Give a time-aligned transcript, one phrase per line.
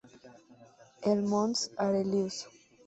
[1.03, 2.47] El "Mons Aurelius".